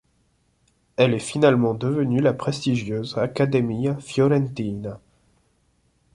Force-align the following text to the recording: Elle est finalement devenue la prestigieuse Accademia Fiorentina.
Elle 0.97 1.13
est 1.13 1.19
finalement 1.19 1.75
devenue 1.75 2.21
la 2.21 2.33
prestigieuse 2.33 3.19
Accademia 3.19 3.95
Fiorentina. 3.97 4.99